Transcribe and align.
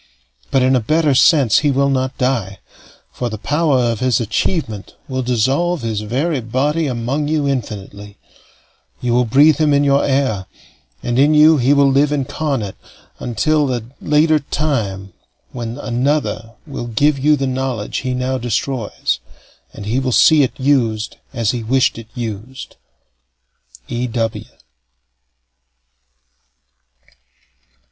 But, 0.49 0.63
in 0.63 0.75
a 0.75 0.79
better 0.79 1.13
sense, 1.13 1.59
he 1.59 1.69
will 1.69 1.91
not 1.91 2.17
die, 2.17 2.57
for 3.11 3.29
the 3.29 3.37
power 3.37 3.77
of 3.77 3.99
his 3.99 4.19
achievement 4.19 4.95
will 5.07 5.21
dissolve 5.21 5.83
his 5.83 6.01
very 6.01 6.39
body 6.41 6.87
among 6.87 7.27
you 7.27 7.47
infinitely; 7.47 8.17
you 8.99 9.13
will 9.13 9.25
breathe 9.25 9.57
him 9.57 9.75
in 9.75 9.83
your 9.83 10.03
air; 10.03 10.47
and 11.03 11.19
in 11.19 11.35
you 11.35 11.57
he 11.57 11.71
will 11.71 11.91
live 11.91 12.11
incarnate 12.11 12.77
until 13.19 13.67
that 13.67 13.83
later 14.01 14.39
time 14.39 15.13
when 15.51 15.77
another 15.77 16.55
will 16.65 16.87
give 16.87 17.19
you 17.19 17.35
the 17.35 17.45
knowledge 17.45 17.97
he 17.97 18.15
now 18.15 18.39
destroys, 18.39 19.19
and 19.71 19.85
he 19.85 19.99
will 19.99 20.11
see 20.11 20.41
it 20.41 20.59
used 20.59 21.17
as 21.31 21.51
he 21.51 21.61
wished 21.61 21.99
it 21.99 22.07
used. 22.15 22.75
E. 23.87 24.07
W. 24.07 24.45